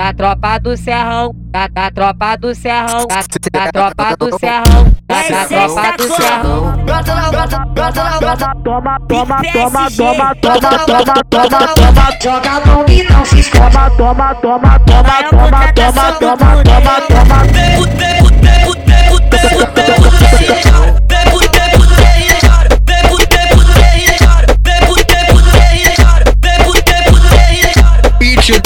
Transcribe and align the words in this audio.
da 0.00 0.14
tropa 0.14 0.58
do 0.58 0.76
serrão, 0.78 1.34
da, 1.52 1.68
da 1.68 1.90
tropa 1.90 2.36
do 2.38 2.54
serrão, 2.54 3.06
da, 3.06 3.20
da 3.52 3.70
tropa 3.70 4.16
do 4.16 4.38
serrão, 4.38 4.92
da, 5.06 5.22
da 5.28 5.44
tropa 5.44 5.96
do 5.98 6.16
serrão. 6.16 6.84
Brota 6.86 7.14
na 7.14 7.30
brota, 7.30 7.58
brota 7.66 8.04
na 8.04 8.18
brota. 8.18 8.52
Toma, 8.64 8.98
toma, 9.06 9.42
toma, 9.52 9.90
toma, 9.90 10.34
toma, 10.36 10.60
toma, 10.86 11.24
toma, 11.28 11.68
toma. 11.74 12.18
Joga 12.22 12.60
no 12.64 12.90
e 12.90 13.02
não 13.10 13.24
se 13.26 13.40
esconde. 13.40 13.70
Toma, 13.70 13.90
toma, 13.90 14.34
toma, 14.36 14.78
toma, 14.80 15.22
toma, 15.28 15.72
toma, 15.74 16.12
toma, 16.12 16.12
toma, 16.14 16.64
toma. 16.64 17.09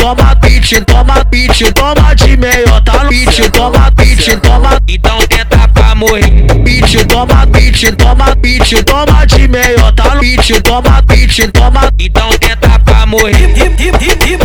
Toma, 0.04 0.36
pitch, 0.36 0.84
toma, 0.84 1.24
pitch, 1.30 1.62
toma 1.72 2.14
de 2.14 2.36
meiota. 2.36 3.06
Pitch, 3.08 3.50
toma, 3.50 3.90
pitch, 3.92 4.38
toma, 4.42 4.78
Então 4.86 5.18
tenta 5.26 5.66
pra 5.68 5.94
morrer. 5.94 6.30
pitch, 6.62 7.06
toma, 7.08 7.46
pitch, 7.46 7.84
toma, 7.96 8.36
pitch, 8.36 8.84
toma 8.84 9.24
de 9.26 9.48
meiota. 9.48 10.02
Pitch, 10.20 10.60
toma, 10.62 11.02
pitch, 11.04 11.50
toma. 11.54 11.90
Então 11.98 12.28
tenta 12.38 12.78
pra 12.80 13.06
morrer. 13.06 13.54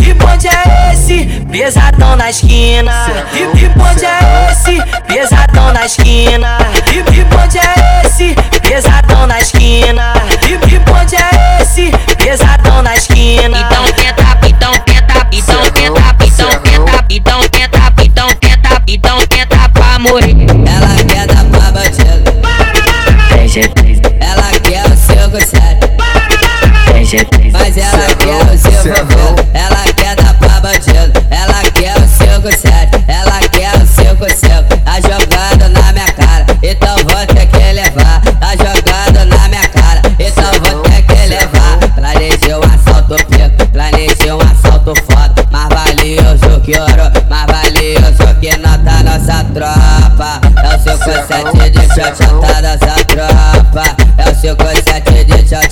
Que 0.02 0.14
bonde 0.14 0.48
é 0.48 0.94
esse? 0.94 1.26
Pesadão 1.52 2.16
na 2.16 2.30
esquina. 2.30 2.94
Que 3.53 3.67
bonde 3.70 4.05
é 4.05 4.52
esse? 4.52 4.81
Pesadão 5.08 5.73
na 5.73 5.86
esquina. 5.86 6.58
Que 6.86 7.23
bonde 7.26 7.58
é 7.58 8.05
esse? 8.05 8.34
Pesadão 8.62 9.28
na 9.28 9.39
esquina. 9.39 10.14
Que 10.39 10.80
bonde 10.80 11.16
é 11.17 11.62
esse? 11.62 11.91
Pesadão 12.17 12.81
na 12.81 12.95
esquina. 12.95 13.69
Ela 20.12 20.95
quer 21.08 21.28
dar 21.28 21.45
pra 21.45 21.72
bandido. 21.72 22.34
Ela 24.20 24.52
quer 24.64 24.84
o 24.88 24.97
seu 24.97 25.30
gostado. 25.30 25.88
Mas 27.52 27.78
ela 27.78 28.16
quer 28.16 28.42
o 28.52 28.58
seu 28.58 28.72
favor. 28.95 29.19
Sete 51.30 51.69
de 51.69 51.81
chochotada 51.94 52.73
a 52.73 53.05
tropa. 53.05 53.83
É 54.17 54.31
o 54.31 54.35
seu 54.35 54.55
conceito 54.58 55.11
de 55.25 55.47
chochotada 55.47 55.69